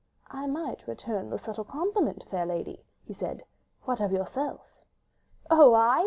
[0.31, 3.43] "I might return the subtle compliment, fair lady," he said.
[3.83, 4.81] "What of yourself?"
[5.51, 5.99] "Oh, I?"